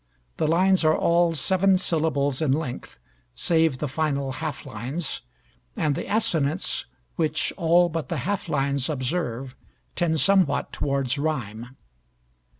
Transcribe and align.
The 0.37 0.47
lines 0.47 0.83
are 0.83 0.97
all 0.97 1.33
seven 1.33 1.77
syllables 1.77 2.41
in 2.41 2.53
length, 2.53 2.97
save 3.35 3.77
the 3.77 3.87
final 3.87 4.31
half 4.31 4.65
lines, 4.65 5.21
and 5.77 5.93
the 5.93 6.11
assonance, 6.11 6.85
which 7.17 7.53
all 7.55 7.87
but 7.87 8.09
the 8.09 8.17
half 8.25 8.49
lines 8.49 8.89
observe, 8.89 9.55
tends 9.93 10.23
somewhat 10.23 10.73
towards 10.73 11.19
rhyme. 11.19 11.77